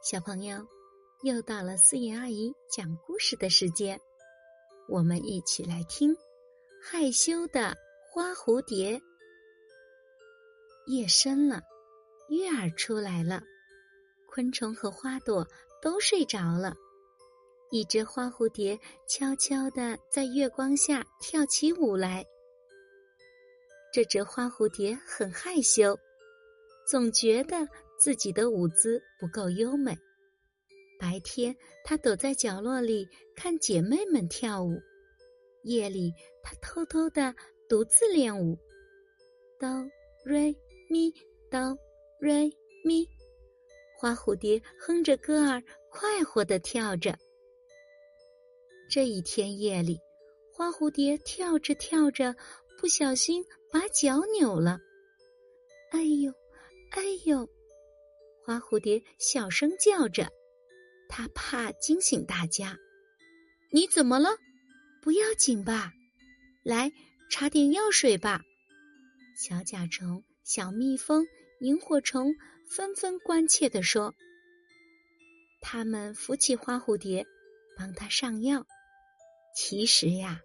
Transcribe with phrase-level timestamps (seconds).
[0.00, 0.64] 小朋友，
[1.22, 4.00] 又到了思妍阿姨讲故事的时间，
[4.88, 6.14] 我们一起来听
[6.80, 7.76] 《害羞的
[8.08, 8.96] 花蝴蝶》。
[10.86, 11.60] 夜深了，
[12.28, 13.42] 月儿出来了，
[14.30, 15.44] 昆虫和花朵
[15.82, 16.76] 都睡着了。
[17.70, 22.24] 一只花蝴蝶悄悄地在月光下跳起舞来。
[23.92, 25.98] 这只花蝴蝶很害羞，
[26.86, 27.66] 总觉得。
[27.98, 29.96] 自己的舞姿不够优美。
[31.00, 31.54] 白天，
[31.84, 34.72] 他躲在角落里看姐妹们跳舞；
[35.62, 37.34] 夜里，他偷偷的
[37.68, 38.58] 独自练舞。
[39.60, 39.68] 哆
[40.24, 40.56] 瑞
[40.88, 41.12] 咪，
[41.50, 41.76] 哆
[42.20, 42.50] 瑞
[42.84, 43.08] 咪，
[43.96, 47.16] 花蝴蝶哼着歌儿，快活的跳着。
[48.90, 49.98] 这一天夜里，
[50.52, 52.34] 花蝴蝶跳着跳着，
[52.80, 54.80] 不小心把脚扭了。
[55.90, 56.32] 哎呦，
[56.90, 57.48] 哎呦！
[58.48, 60.32] 花蝴蝶小声叫着，
[61.06, 62.78] 它怕惊醒大家。
[63.70, 64.30] 你怎么了？
[65.02, 65.92] 不要紧吧？
[66.62, 66.90] 来，
[67.28, 68.40] 插点药水吧。
[69.36, 71.26] 小甲虫、小蜜蜂、
[71.60, 72.34] 萤火虫
[72.70, 74.14] 纷纷关切地说。
[75.60, 77.26] 他们扶起花蝴蝶，
[77.76, 78.66] 帮它上药。
[79.54, 80.40] 其实呀，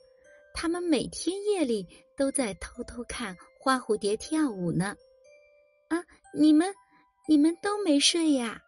[0.53, 4.93] 他们每天夜里都在偷偷看花蝴蝶跳舞呢。
[5.88, 6.75] 啊，你们。
[7.25, 8.59] 你们都没睡呀？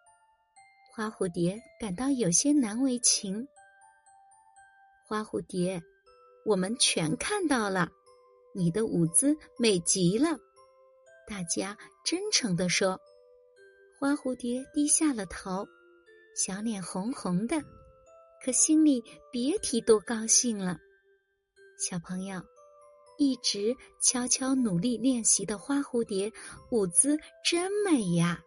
[0.94, 3.46] 花蝴蝶感到有些难为情。
[5.06, 5.82] 花蝴蝶，
[6.46, 7.90] 我们全看到了，
[8.54, 10.38] 你的舞姿美极了。
[11.28, 13.00] 大家真诚地说。
[14.00, 15.66] 花蝴蝶低下了头，
[16.36, 17.62] 小脸红红的，
[18.44, 20.78] 可心里别提多高兴了。
[21.78, 22.42] 小朋友，
[23.18, 26.32] 一直悄悄努力练习的花蝴蝶，
[26.72, 28.44] 舞姿真美呀！